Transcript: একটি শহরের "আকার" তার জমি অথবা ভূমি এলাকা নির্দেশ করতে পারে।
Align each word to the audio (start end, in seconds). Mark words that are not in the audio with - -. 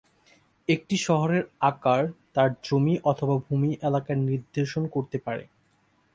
একটি 0.67 0.95
শহরের 0.99 1.43
"আকার" 1.63 2.01
তার 2.35 2.49
জমি 2.63 2.95
অথবা 3.03 3.35
ভূমি 3.45 3.69
এলাকা 3.81 4.11
নির্দেশ 4.21 4.69
করতে 4.91 5.17
পারে। 5.17 5.43